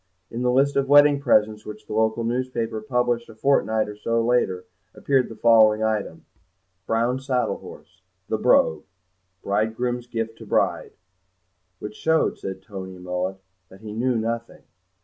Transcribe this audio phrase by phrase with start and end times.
[0.31, 4.25] In the list of wedding presents which the local newspaper published a fortnight or so
[4.25, 6.25] later appeared the following item:
[6.87, 8.85] "Brown saddle horse, 'The Brogue,'
[9.43, 10.93] bridegroom's gift to bride."
[11.77, 13.37] "Which shows," said Toby Mullet,
[13.69, 14.63] "that he knew nothing."